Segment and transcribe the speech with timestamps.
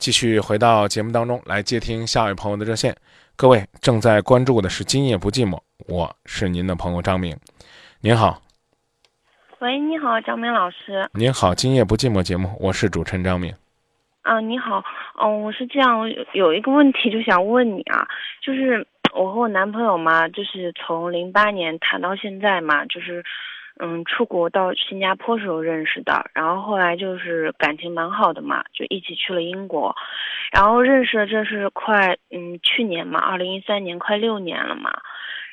[0.00, 2.96] 继续回到节目当中来接听下一位朋友的热线。
[3.36, 5.56] 各位正在关注的是《今夜不寂寞》，
[5.88, 7.36] 我是您的朋友张明。
[8.00, 8.40] 您好，
[9.58, 11.06] 喂，你好，张明老师。
[11.12, 13.54] 您好，《今夜不寂寞》节目，我是主持人张明。
[14.22, 14.82] 啊，你好，
[15.22, 18.08] 嗯，我是这样，有有一个问题就想问你啊，
[18.42, 23.22] 就是我和我男朋友嘛，就是从零八年谈到现在嘛，就是。
[23.82, 29.96] 嗯，出国到新加坡时候认识的，然后后来就是感情蛮好的嘛，就一起去了英国，
[30.52, 35.00] 然后认识的这是快嗯去年嘛，二零一三年快六年了嘛，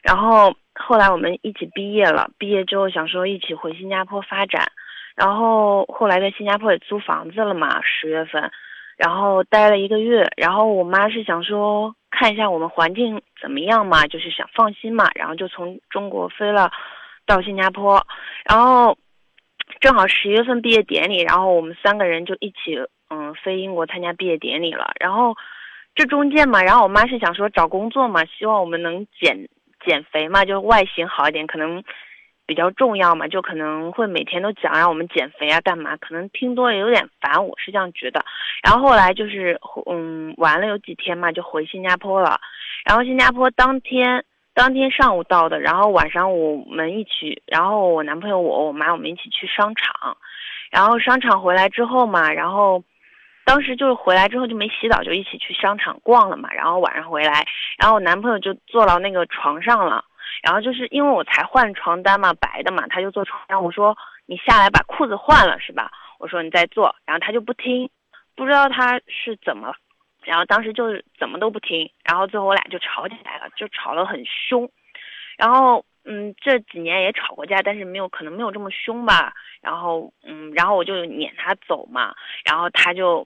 [0.04, 4.73] 然后后来我们一起毕业了，毕业之后想说一起回新加坡发展，
[5.16, 8.52] 然后后来在新加坡也租房子了嘛，十月份，
[8.98, 16.70] 然后待了一个月，然后我妈是想说看一下我们环境怎么样嘛，就是想放心嘛，然后就从中国飞了。
[17.27, 18.04] 到新加坡，
[18.45, 18.98] 然后
[19.81, 24.94] 正好十月份毕业典礼，然后我们三个人就一起嗯飞英国参加毕业典礼了。
[24.99, 25.35] 然后
[25.94, 29.49] 这中间嘛，然后我妈是想说找工作嘛，希望我们能减
[29.85, 31.84] 减肥嘛，就外形好一点，可能
[32.46, 35.98] 比较重要嘛，就可能会每天都讲让我们减肥啊，干嘛？
[35.98, 38.23] 可能听多了有点烦，我是这样觉得。
[38.63, 42.40] 然后后来就是嗯玩了有几天嘛，就回新加坡了。
[42.85, 44.23] 然后新加坡当天。
[44.58, 50.18] 当天上午到的，然后晚上我们一起，然后我男朋友我我妈我们一起去商场，
[50.72, 52.84] 然后商场回来之后嘛，然后
[53.46, 57.46] 当时就是回来之后就没洗澡，就一起去商场逛了嘛，然后晚上回来，
[57.78, 60.04] 然后我男朋友就坐到那个床上了，
[60.41, 65.91] 然后就是因为我才换床单嘛，白的嘛，他就坐床上，我说你下来把裤子换了是吧？
[66.18, 67.88] 我说你再坐，然后他就不听，
[68.35, 69.72] 不知道他是怎么。
[70.28, 74.69] 然后当时就是怎么都不听，然后最后我俩就吵起来了，就吵得很凶。
[75.38, 79.33] 然后嗯，这几年也吵过架，但是没有可能没有这么凶吧。
[79.61, 82.13] 然后嗯，然后我就撵他走嘛，
[82.44, 83.25] 然后他就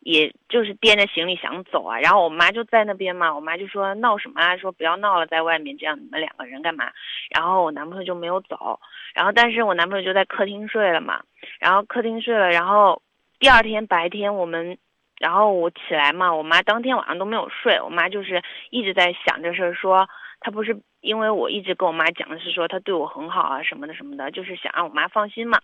[0.00, 1.98] 也就是掂着行李想走啊。
[2.00, 6.90] 然后我妈就在那边嘛，我妈就说闹什么啊，说不要闹了，在外面这样你们两个人干嘛？
[7.30, 8.80] 然后我男朋友就没有走，
[9.14, 11.22] 然后但是我男朋友就在客厅睡了嘛，
[11.58, 13.02] 然后客厅睡了，然后
[13.38, 14.78] 第二天白天我们。
[15.20, 20.08] 然后我起来嘛，我妈当天晚上都没有睡，我妈就是一直在想这事儿，说
[20.40, 25.60] 她不是因为我一直跟我妈讲的是说她对我很好啊什么的什么的，就是想让我妈放心嘛。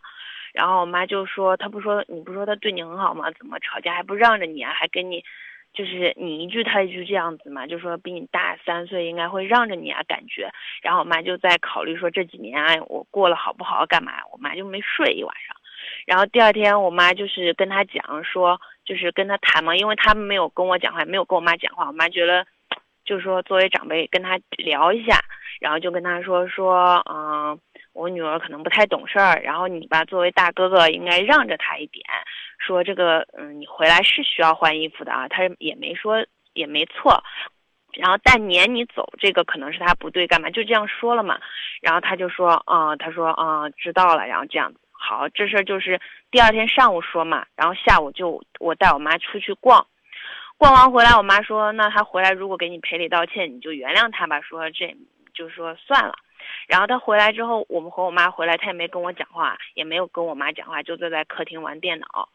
[0.52, 3.30] 然后我妈就说，她不说你不说她对你很好吗？
[3.30, 4.74] 怎么吵架还不让着你啊？
[4.74, 5.24] 还跟你，
[5.72, 10.50] 就是你一句他一句这样子嘛，就说比你大三岁应该会让着你啊感觉。
[10.82, 14.12] 然后我妈就在考虑说这几年啊我过了好不好干嘛？
[14.30, 15.56] 我妈就没睡一晚上。
[16.04, 18.60] 然后第二天我妈就是跟她讲说。
[18.86, 22.46] 就是跟他谈嘛，因为他没有跟我讲话，没有跟我妈讲话，我妈觉得，
[23.04, 25.18] 就是说作为长辈跟他聊一下，
[25.60, 27.58] 然后就跟他说说，嗯，
[27.92, 32.04] 我女儿可能不太懂事儿，然后你吧作为大哥哥应该让着她一点，
[32.58, 36.24] 说这个，嗯，你回来是需要换衣服的啊，他也没说
[36.54, 37.22] 也没错，
[37.94, 40.48] 然后但撵你走这个可能是他不对，干嘛？
[40.50, 41.40] 就这样说了嘛，
[41.80, 44.80] 然后他就说，啊，他说，啊，知道了，然后这样子。
[44.98, 49.86] 好，这事儿就是第二天上午说嘛，然后下午就我带我妈出去逛，
[50.58, 54.40] 逛完回来，我妈说，那他回来如果给你赔礼道歉，你就原谅他吧。
[54.40, 54.96] 说这
[55.32, 56.14] 就说算了。
[56.66, 62.28] 然后他回来之后，我们和我妈回来，他也没跟我讲话，也没有跟我妈讲话，就坐在客厅玩电脑。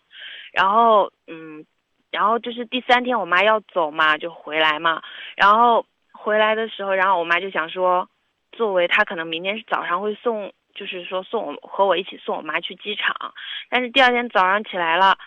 [0.54, 1.66] 然后嗯，
[2.12, 5.02] 然后就是第三天我妈要走嘛，就回来嘛。
[5.36, 8.08] 然后回来的时候，然后我妈就想说，
[8.54, 10.54] 作为她可能明天早上会送。
[10.74, 13.34] 就是说送我和我一起送我妈去机场，
[13.70, 15.18] 但是第二天早上起来了，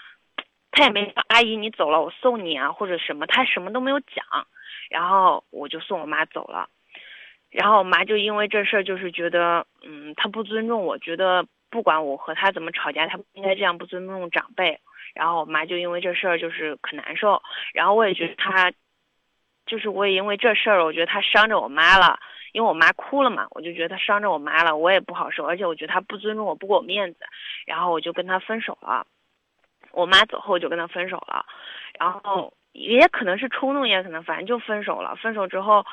[0.70, 4.24] 他也没说阿姨你走了我送你啊或者什么，他什么都没有讲，
[4.90, 6.68] 然后我就送我妈走了，
[7.50, 14.80] 然后我妈就因为这事儿就是觉得嗯他不尊重我，觉得不管我和他怎么吵架，他不应该这样不尊重长辈，
[15.14, 18.72] 然后我妈就因为这事儿就是可难受，然后我也觉得他，
[19.66, 22.18] 就是我也因为这事儿我觉得他伤着我妈了。
[22.54, 27.18] 因为我妈哭了嘛，我就觉得他伤着我妈了，我也不好受，而且我觉得他不尊重我，不给我面子，
[27.66, 29.04] 然后我就跟他分手了。
[29.90, 31.44] 我妈走后就跟他分手了，
[31.98, 35.16] 然后也可能是冲动，也可能反正就分手了。
[35.16, 35.84] 分手之后，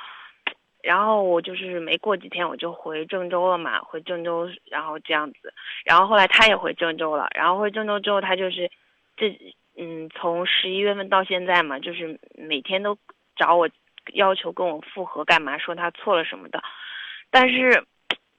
[0.83, 5.51] 然后我就是没过几天我就回郑州了嘛，回郑州，然后这样子，
[5.83, 8.69] 然后后来他也回郑州了，然后回郑州之后他就是
[9.17, 9.35] 这
[9.75, 12.95] 嗯，从十一月份到现在嘛，就是每天都
[13.35, 13.67] 找我。
[14.13, 15.57] 要求跟我复合干嘛？
[15.57, 16.61] 说他错了什么的，
[17.29, 17.83] 但是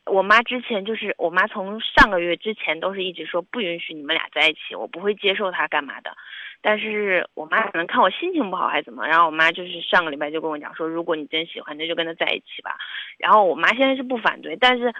[0.04, 6.16] 我妈之前就是我妈从上个月之前都是一直说不允许你们俩在一起，我不会接受他干嘛的。
[6.60, 12.76] 但是我妈可能看我心情不好还是怎么，然后我妈就是上个礼拜就跟我讲说，如果你真喜欢，那就跟他在一起吧。
[13.18, 14.92] 然后我妈现在是不反对，但是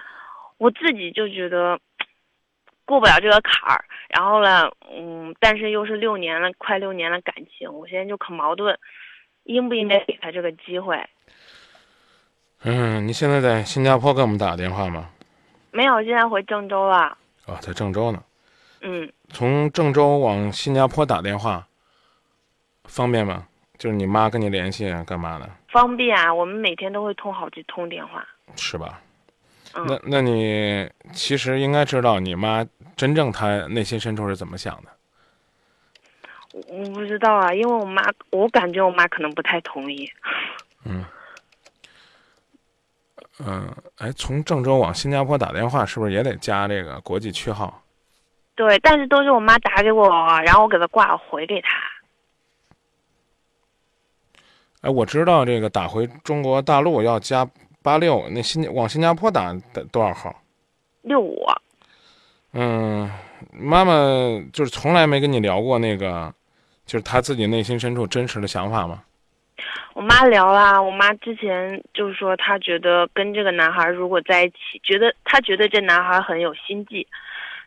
[0.59, 1.79] 我自己就觉得
[2.85, 3.85] 过不了这个坎儿。
[4.09, 8.77] 然后呢，嗯，但是又是六年了，快六年了感情，我现在就可矛盾，
[9.45, 10.99] 应不应该给他这个机会？
[12.65, 15.11] 嗯，你现在在新加坡给我们打电话吗？
[15.73, 17.17] 没有，现在回郑州了。
[17.47, 18.23] 哦，在郑州呢。
[18.83, 21.67] 嗯，从郑州往新加坡打电话
[22.85, 23.47] 方便吗？
[23.79, 25.51] 就是你妈跟你联系干嘛的？
[25.69, 28.25] 方便啊，我们每天都会通好几通电话。
[28.55, 29.01] 是吧？
[29.75, 32.65] 嗯，那那你其实应该知道你妈
[32.95, 34.91] 真正她内心深处是怎么想的。
[36.53, 40.11] 我不知道啊，因为我妈，我感觉我妈可能不太同意。
[40.85, 41.05] 嗯。
[43.45, 47.83] 嗯，哎，从郑州往新加坡打电话是不是也得加这个国际区号？
[48.55, 50.07] 对，但是都是我妈打给我，
[50.43, 51.69] 然后我给她挂回给她。
[54.83, 57.49] 哎，我知道这个打回中国大陆要加
[57.83, 60.43] 八六，那新往新加坡打的多少号？
[61.01, 61.45] 六五。
[62.53, 63.11] 嗯，
[63.51, 63.95] 妈妈
[64.53, 66.33] 就是从来没跟你聊过那个，
[66.87, 69.03] 就是他自己内心深处真实的想法吗？
[69.95, 77.07] 我妈聊啦，我妈之前就是说，她觉得跟这个男孩如果在一起，觉得她觉得这男孩很有心计。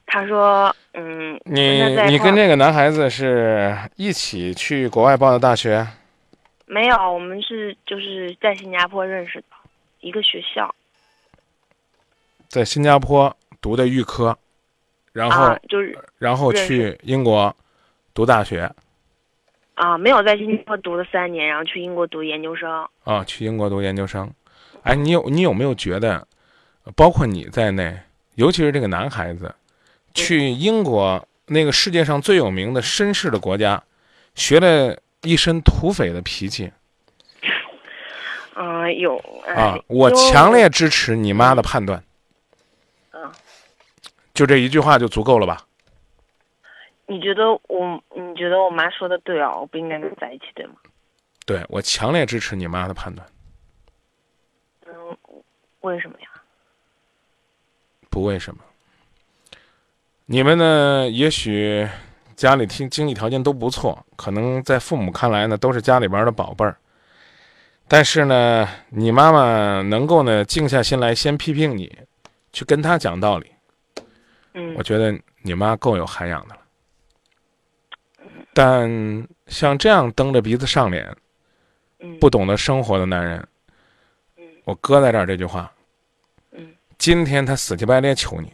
[0.08, 5.88] 她说，嗯，你你跟这个男孩子是一起去国外报的大学？
[6.66, 9.46] 没有，我们是就是在新加坡认识的，
[10.02, 10.74] 一个学校。
[12.50, 14.36] 在新加坡读的预科，
[15.14, 17.56] 然后就是然后去英国
[18.14, 18.70] 读大学。
[19.76, 22.88] 啊，没有在新加坡读了三年，然后去英国读研究生。
[23.04, 24.32] 啊，去英国读研究生。
[24.84, 26.26] 哎，你有你有没有觉得，
[26.96, 27.98] 包括你在内，
[28.36, 29.54] 尤其是这个男孩子，
[30.14, 33.84] 去英国那个世界上最有名的绅士的国家，
[34.34, 36.72] 学了一身土匪的脾气。
[38.56, 39.18] 嗯，有
[39.54, 42.02] 啊，我强烈支持你妈的判断。
[43.12, 43.30] 嗯，
[44.34, 45.62] 就这一句话就足够了吧？
[47.08, 48.04] 你觉得我？
[48.16, 49.56] 你觉得我妈说的对啊？
[49.56, 50.74] 我不应该跟他在一起，对吗？
[51.46, 53.28] 对，我强烈支持你妈的判断。
[54.88, 55.18] 嗯，
[55.82, 56.28] 为什么呀？
[58.10, 58.62] 不为什么。
[60.26, 61.08] 你们呢？
[61.08, 61.88] 也许
[62.36, 66.76] 家里经经济条件都不错，可能在父母看来呢，都是家里边的宝贝儿。
[67.88, 71.96] 但是呢，你妈妈能够呢静下心来先批评你，
[72.52, 73.52] 去跟他讲道理。
[74.54, 76.62] 嗯，我觉得你妈够有涵养的了。
[78.56, 81.14] 但像这样蹬着鼻子上脸、
[82.22, 83.46] 不懂得生活的男人，
[84.64, 85.70] 我搁在这儿这句话，
[86.98, 88.54] 今天他死乞白赖求你，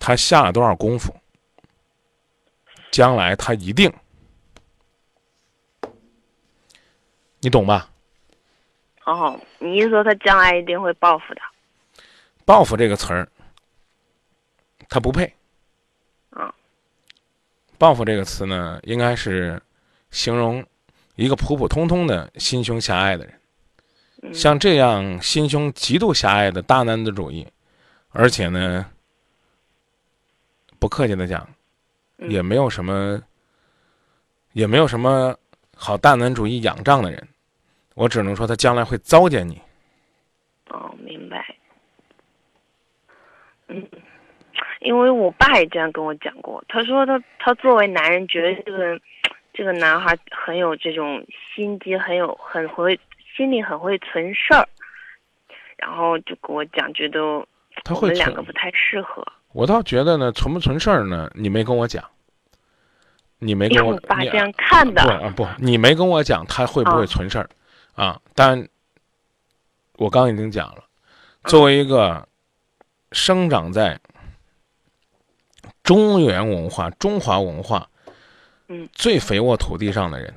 [0.00, 1.14] 他下了多少功夫，
[2.90, 3.88] 将来他一定，
[7.38, 7.88] 你懂吧？
[9.04, 11.40] 哦，你意思说他将来一定会报复的？
[12.44, 13.28] 报复这个词儿，
[14.88, 15.32] 他不配。
[17.80, 19.58] 报复这个词呢，应该是
[20.10, 20.62] 形容
[21.14, 24.34] 一个普普通通的心胸狭隘的人。
[24.34, 27.46] 像这样心胸极度狭隘的大男子主义，
[28.10, 28.84] 而且呢，
[30.78, 31.48] 不客气的讲，
[32.18, 33.22] 也没有什么，
[34.52, 35.34] 也没有什么
[35.74, 37.28] 好大男主义仰仗的人，
[37.94, 39.58] 我只能说他将来会糟践你。
[40.68, 41.56] 哦，明白。
[43.68, 43.88] 嗯。
[44.80, 48.98] 因为我爸也这样跟我讲过，他说他他作为男人觉得这个
[49.52, 51.22] 这个男孩很有这种
[51.54, 52.98] 心机，很有很会
[53.36, 54.66] 心里很会存事儿，
[55.76, 57.46] 然后就跟我讲，觉得我
[58.00, 59.22] 们两个不太适合。
[59.52, 61.30] 我倒觉得呢，存不存事儿呢？
[61.34, 62.02] 你没跟我讲，
[63.38, 65.02] 你没跟我爸这样看的。
[65.02, 67.46] 不啊不，你没跟我讲他会不会存事儿
[67.94, 68.18] 啊？
[68.34, 68.66] 但
[69.96, 70.84] 我刚已经讲了，
[71.44, 72.26] 作为一个
[73.12, 74.00] 生长在。
[75.90, 77.90] 中原文化、中华文化，
[78.68, 80.32] 嗯，最肥沃土地上的人，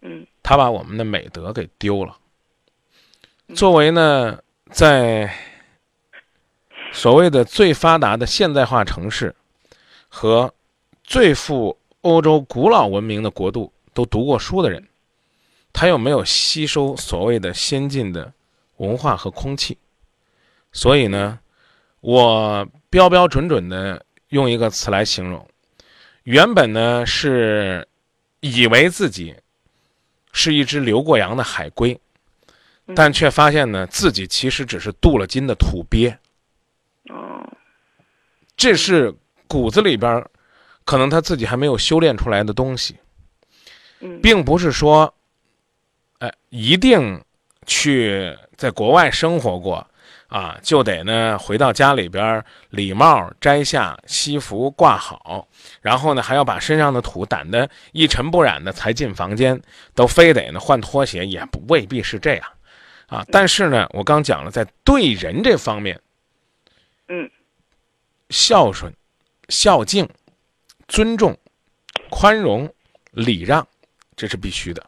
[0.00, 2.18] 嗯，他把我们的美德给丢了。
[3.54, 5.32] 作为呢，在
[6.92, 9.32] 所谓的最发达的现代化城市
[10.08, 10.52] 和
[11.04, 14.88] 最富欧洲古老文明的国度都读过书的人，
[15.72, 18.32] 他又没有吸收所谓的先进的
[18.78, 19.78] 文化和空气，
[20.72, 21.38] 所以呢，
[22.00, 24.04] 我标标准准的。
[24.32, 25.46] 用一个词来形容，
[26.22, 27.86] 原本呢是
[28.40, 29.36] 以为自己
[30.32, 32.00] 是一只留过洋的海龟，
[32.94, 36.18] 但却发现呢自己其实只是镀了金的土鳖。
[37.10, 37.46] 哦，
[38.56, 39.14] 这是
[39.46, 40.24] 骨子里边
[40.86, 42.96] 可能他自己还没有修炼出来的东西，
[44.22, 45.12] 并不是说，
[46.20, 47.22] 哎，一定
[47.66, 49.86] 去在国外生活过
[50.32, 55.46] 啊，就得呢回到家里边，礼帽摘下，西服挂好，
[55.82, 59.60] 然后呢还要把身上的土掸得一尘不染的才进房间，
[59.94, 62.48] 都非得呢换拖鞋，也不未必是这样，
[63.08, 66.00] 啊，但是呢，我刚讲了，在对人这方面，
[67.08, 67.30] 嗯，
[68.30, 68.90] 孝顺、
[69.50, 70.08] 孝敬、
[70.88, 71.36] 尊重、
[72.08, 72.72] 宽容、
[73.10, 73.68] 礼让，
[74.16, 74.82] 这是必须的。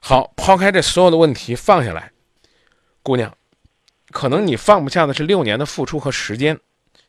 [0.00, 2.10] 好，抛开这所有的问题放下来，
[3.04, 3.32] 姑娘。
[4.14, 6.60] 可能你放不下的是六年的付出和时间，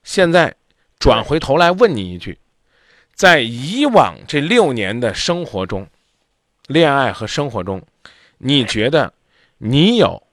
[0.04, 0.56] 现在
[0.98, 2.40] 转回头来问你一句：
[3.14, 5.88] 在以往这六年的生活中，
[6.66, 7.84] 恋爱和生活中，
[8.40, 9.14] 你觉得
[9.60, 10.24] 你有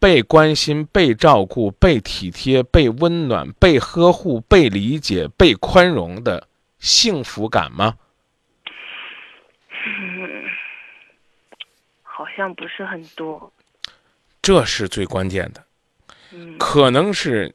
[0.00, 7.98] 被关心、被照顾、被体贴、被温暖、被呵护、被理解、被宽容的幸福感吗？
[9.84, 10.44] 嗯，
[12.02, 13.52] 好像不是很多。
[14.40, 15.62] 这是最关键的。
[16.58, 17.54] 可能是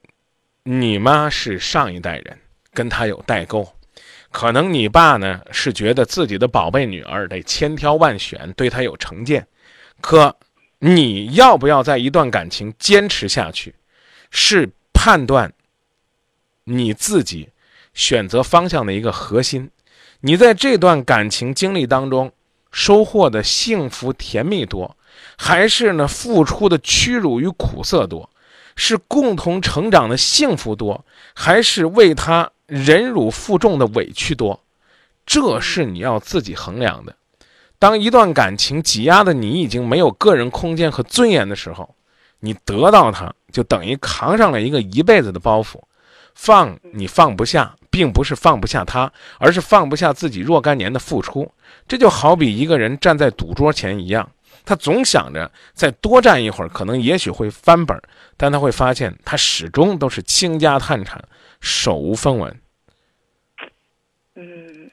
[0.63, 2.37] 你妈是上一代人，
[2.73, 3.63] 跟他有代沟；
[4.31, 9.47] 可能你爸呢是觉得自己的宝贝女儿得千挑万选，对他有成见。
[10.01, 10.35] 可
[10.79, 13.73] 你要不要在一段感情坚持下去，
[14.29, 15.51] 是判断
[16.65, 17.49] 你自己
[17.93, 19.71] 选择方向的一个核心。
[20.19, 22.31] 你在这段感情经历当中
[22.71, 24.95] 收获的幸福甜蜜多，
[25.37, 28.29] 还是呢付出的屈辱与苦涩多？
[28.77, 31.03] 是共同成长的幸福多，
[31.33, 34.61] 还是为他忍辱负重的委屈多？
[35.25, 37.13] 这是你要自己衡量的。
[37.79, 41.93] 当一段感情挤压的你已经没有个人空间和尊严的时候，
[42.39, 45.81] 你得到他就等于扛上了一个一辈子的包袱。
[46.33, 51.51] 放你放不下，并不是放不下他，而是放不下自己若干年的付出。
[51.87, 54.29] 这就好比一个人站在赌桌前一样。
[54.67, 57.97] 他总想着再多站一会儿，可能也许会翻本，
[58.35, 61.23] 但他会发现他始终都是倾家荡产，
[61.61, 62.61] 手无分文。
[64.35, 64.91] 嗯，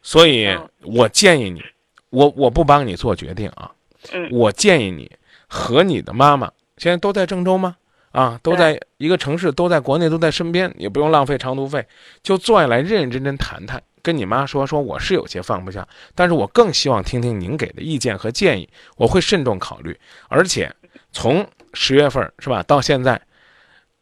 [0.00, 1.62] 所以我建议你，
[2.08, 3.70] 我我不帮你做决定啊。
[4.12, 5.10] 嗯，我建议你
[5.46, 7.76] 和你的妈妈现在都在郑州吗？
[8.12, 11.86] 啊，都在一个城市，都在国内，都在身边，也不用浪费长途费，
[12.22, 13.82] 就坐下来认认真真谈谈。
[14.02, 19.98] 跟你妈说说，我是有些放不下，但是我更希望听听您给的意见和建议，我会慎重考虑。
[20.28, 20.74] 而且，
[21.12, 23.20] 从十月份是吧到现在，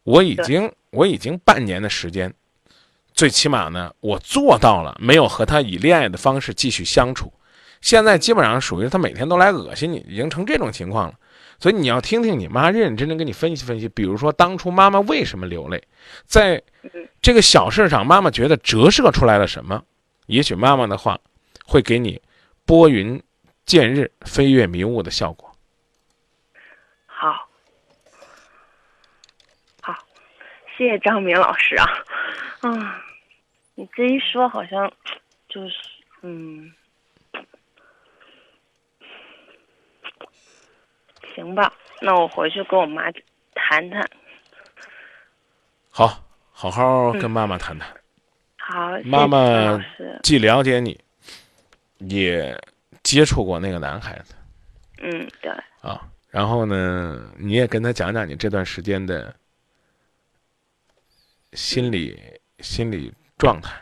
[0.05, 2.33] 我已经我已经半年的时间，
[3.12, 7.33] 最起码呢，我做到了没有和他以恋爱的方式继续相处。
[7.80, 11.14] 现在基本上属于他每天都来恶心你，已经成这种情况了。
[11.59, 15.83] 所以你要听听你妈认认真真跟你分析分析，比如说当初妈妈为什么流泪，
[16.25, 16.62] 在
[17.23, 19.83] 这个小事上，妈妈觉得折射出来了什么？
[20.26, 21.18] 也许妈妈的话
[21.64, 22.21] 会给你
[22.66, 23.23] 拨云
[23.64, 25.50] 见日、飞跃迷雾的效果。
[27.06, 27.49] 好，
[29.80, 29.97] 好，
[30.76, 31.87] 谢谢张明老师啊，
[32.62, 32.92] 嗯，
[33.76, 34.92] 你这一说，好像
[35.49, 35.75] 就是
[36.21, 36.71] 嗯。
[41.37, 43.12] 行吧，那我回去跟我妈
[43.55, 44.09] 谈谈。
[45.90, 47.88] 好，好好跟妈妈谈谈。
[48.57, 49.78] 好，妈妈
[50.23, 50.99] 既了解你，
[51.99, 52.59] 也
[53.02, 54.35] 接触过那个男孩子。
[54.99, 55.52] 嗯，对。
[55.83, 59.35] 啊，然后呢，你也跟他讲讲你这段时间的
[61.52, 62.19] 心理
[62.61, 63.78] 心理状态，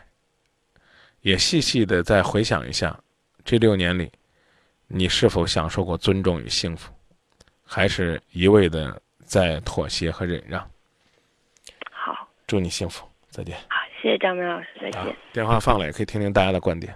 [1.21, 2.99] 也细细的再回想一下
[3.43, 4.11] 这六年里，
[4.87, 6.93] 你是否享受过尊重与幸福。
[7.65, 10.61] 还是一味的在妥协和忍让。
[11.91, 13.57] 好，祝你幸福，再见。
[13.67, 15.15] 好，谢谢张明老师，再见。
[15.33, 16.95] 电话放了，也可以听听大家的观点。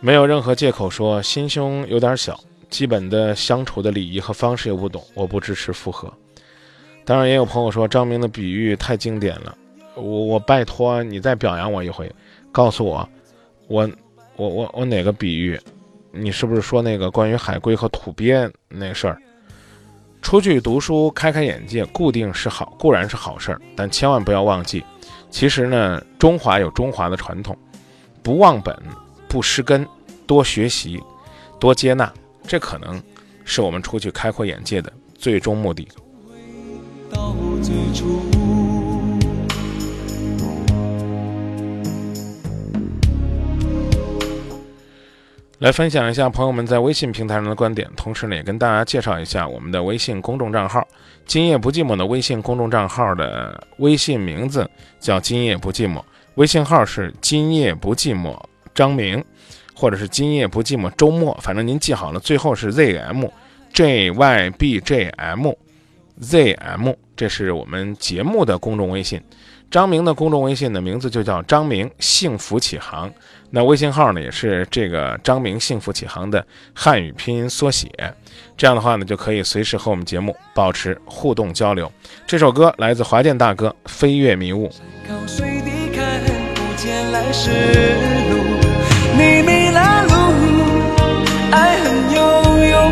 [0.00, 2.38] 没有任何借口说心胸有点小，
[2.70, 6.12] 基本的相处的礼仪和方式也不懂，我不支持复合。
[7.08, 9.56] 当然，也有朋友说张明的比喻太经典了，
[9.94, 12.14] 我我拜托你再表扬我一回，
[12.52, 13.08] 告诉我，
[13.66, 13.88] 我
[14.36, 15.58] 我我我哪个比喻？
[16.12, 19.18] 你是不是说那个关于海龟和土鳖那事儿？
[20.20, 24.84] 出去读书开开眼界，固定是好，固然是好事儿，但千万不要忘记，
[25.30, 27.56] 其实呢，中华有中华的传统，
[28.22, 28.78] 不忘本，
[29.26, 29.88] 不失根，
[30.26, 31.02] 多学习，
[31.58, 32.12] 多接纳，
[32.46, 33.02] 这可能
[33.46, 35.88] 是我们出去开阔眼界的最终目的。
[37.10, 38.20] 到最初。
[45.58, 50.86] 来分享一下朋友们在微信平台上的观点，同时呢，也跟大家介绍一下我们的微信公众账号
[51.26, 56.00] “今夜不寂寞”的微信公众账号的微信名字叫“今夜不寂寞”，
[56.36, 58.40] 微信号是今夜不寂寞
[58.72, 59.24] 张明，
[59.74, 63.28] 或者是今夜不寂寞周末，反正您记好了，最后是 zm
[63.74, 65.56] jybjm
[66.20, 69.20] zm，这是我们节目的公众微信。
[69.70, 73.12] 张明的公众微信的名字就叫张明幸福启航，
[73.50, 77.86] 那微信号呢也是这个张明幸福启航的汉语拼音缩写。
[78.56, 81.92] 这样的话呢，就可以随时和我们节目保持互动交流。
[82.26, 84.68] 这首歌来自华健大哥《飞越迷雾》。
[89.18, 90.14] 你迷了路，
[91.50, 92.20] 爱恨悠
[92.68, 92.90] 悠，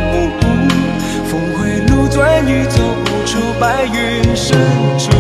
[1.25, 2.83] 峰回路转，欲走
[3.59, 4.59] 白云深
[4.99, 5.11] 处。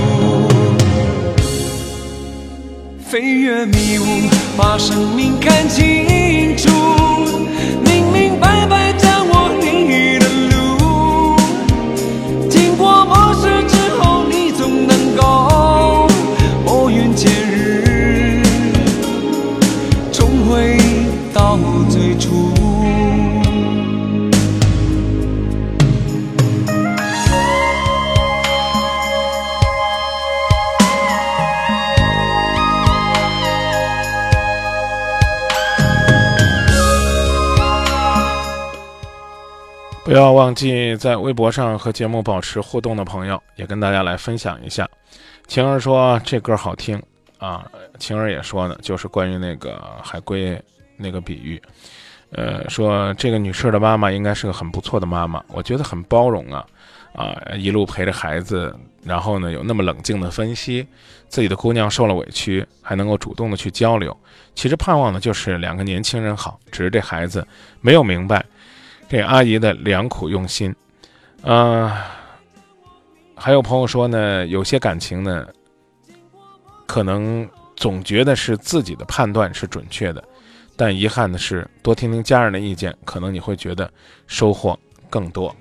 [3.04, 6.68] 飞越迷雾，把生命看清楚，
[40.46, 44.88] 忘记在微博上和节目保持互动的朋友，也跟大家来分享一下。
[45.48, 47.02] 晴儿说这歌好听
[47.38, 50.56] 啊，晴儿也说呢，就是关于那个海龟
[50.96, 51.60] 那个比喻，
[52.30, 56.64] 呃，说这个女士的妈妈应该是个很不错的妈妈，我觉得很包容啊，
[57.12, 58.72] 啊，一路陪着孩子，
[59.02, 60.86] 然后呢有那么冷静的分析
[61.26, 64.16] 自己的姑娘受了委屈，还能够主动的去交流。
[64.54, 67.44] 其实盼望的就是两个年轻人好，只是这孩子
[67.80, 68.46] 没有明白。
[69.08, 70.74] 这阿姨的良苦用心，
[71.42, 72.06] 啊，
[73.36, 75.46] 还有朋友说呢，有些感情呢，
[76.86, 80.22] 可能总觉得是自己的判断是准确的，
[80.76, 83.88] 但遗憾的是，多听听家人的意见，可能你会觉得
[84.26, 84.76] 收获
[85.08, 85.54] 更多。